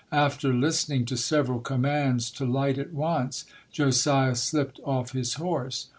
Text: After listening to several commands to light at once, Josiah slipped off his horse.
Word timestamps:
After 0.11 0.51
listening 0.51 1.05
to 1.05 1.15
several 1.15 1.59
commands 1.59 2.31
to 2.31 2.43
light 2.43 2.79
at 2.79 2.91
once, 2.91 3.45
Josiah 3.71 4.33
slipped 4.33 4.79
off 4.83 5.11
his 5.11 5.35
horse. 5.35 5.89